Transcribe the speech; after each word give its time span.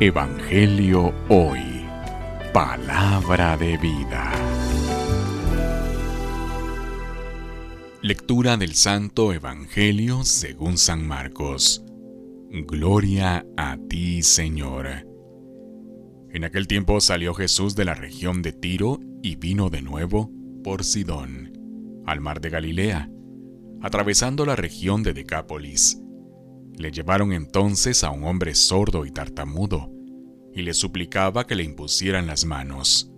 Evangelio 0.00 1.14
Hoy. 1.28 1.84
Palabra 2.52 3.56
de 3.56 3.76
vida. 3.76 4.32
Lectura 8.00 8.56
del 8.56 8.74
Santo 8.74 9.32
Evangelio 9.32 10.24
según 10.24 10.76
San 10.76 11.06
Marcos. 11.06 11.84
Gloria 12.50 13.46
a 13.56 13.76
ti, 13.88 14.22
Señor. 14.22 15.06
En 16.30 16.44
aquel 16.44 16.66
tiempo 16.66 17.00
salió 17.00 17.34
Jesús 17.34 17.76
de 17.76 17.84
la 17.84 17.94
región 17.94 18.42
de 18.42 18.52
Tiro 18.52 18.98
y 19.22 19.36
vino 19.36 19.70
de 19.70 19.82
nuevo 19.82 20.30
por 20.64 20.82
Sidón, 20.82 21.52
al 22.06 22.20
mar 22.20 22.40
de 22.40 22.50
Galilea, 22.50 23.08
atravesando 23.80 24.46
la 24.46 24.56
región 24.56 25.02
de 25.02 25.12
Decápolis 25.12 26.02
le 26.78 26.90
llevaron 26.90 27.32
entonces 27.32 28.04
a 28.04 28.10
un 28.10 28.24
hombre 28.24 28.54
sordo 28.54 29.04
y 29.04 29.10
tartamudo, 29.10 29.90
y 30.54 30.62
le 30.62 30.74
suplicaba 30.74 31.46
que 31.46 31.54
le 31.54 31.64
impusieran 31.64 32.26
las 32.26 32.44
manos. 32.44 33.12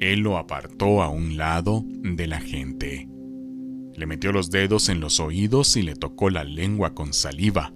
Él 0.00 0.20
lo 0.20 0.38
apartó 0.38 1.02
a 1.02 1.08
un 1.08 1.36
lado 1.36 1.84
de 1.86 2.26
la 2.26 2.40
gente. 2.40 3.08
Le 3.94 4.06
metió 4.06 4.32
los 4.32 4.50
dedos 4.50 4.88
en 4.88 5.00
los 5.00 5.20
oídos 5.20 5.76
y 5.76 5.82
le 5.82 5.94
tocó 5.94 6.30
la 6.30 6.44
lengua 6.44 6.94
con 6.94 7.12
saliva. 7.12 7.72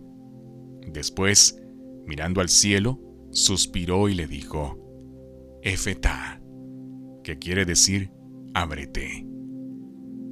Después, 0.87 1.61
mirando 2.07 2.41
al 2.41 2.49
cielo, 2.49 3.01
suspiró 3.30 4.09
y 4.09 4.15
le 4.15 4.27
dijo, 4.27 4.79
Efetá, 5.63 6.43
que 7.23 7.38
quiere 7.38 7.65
decir, 7.65 8.11
ábrete. 8.55 9.27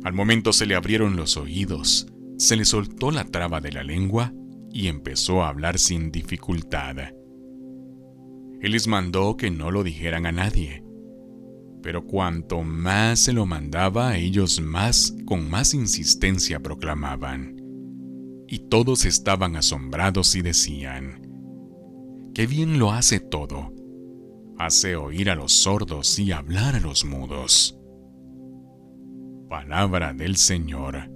Al 0.03 0.13
momento 0.13 0.53
se 0.53 0.67
le 0.67 0.75
abrieron 0.75 1.17
los 1.17 1.37
oídos, 1.37 2.07
se 2.37 2.57
le 2.57 2.65
soltó 2.65 3.11
la 3.11 3.25
traba 3.25 3.61
de 3.61 3.73
la 3.73 3.83
lengua 3.83 4.33
y 4.73 4.89
empezó 4.89 5.43
a 5.43 5.49
hablar 5.49 5.79
sin 5.79 6.11
dificultad. 6.11 6.97
Él 8.61 8.73
les 8.73 8.87
mandó 8.87 9.37
que 9.37 9.51
no 9.51 9.71
lo 9.71 9.83
dijeran 9.83 10.27
a 10.27 10.33
nadie, 10.33 10.85
pero 11.83 12.07
cuanto 12.07 12.63
más 12.63 13.21
se 13.21 13.33
lo 13.33 13.47
mandaba, 13.47 14.17
ellos 14.17 14.61
más 14.61 15.15
con 15.25 15.49
más 15.49 15.73
insistencia 15.73 16.61
proclamaban. 16.61 17.57
Y 18.49 18.61
todos 18.69 19.05
estaban 19.05 19.57
asombrados 19.57 20.35
y 20.37 20.43
decían, 20.43 21.23
¡Qué 22.35 22.47
bien 22.47 22.79
lo 22.79 22.93
hace 22.93 23.19
todo! 23.19 23.73
Hace 24.59 24.97
oír 24.97 25.31
a 25.31 25.35
los 25.35 25.53
sordos 25.53 26.19
y 26.19 26.33
hablar 26.33 26.77
a 26.77 26.81
los 26.81 27.05
mudos. 27.05 27.79
Palabra 29.49 30.13
del 30.13 30.37
Señor 30.37 31.16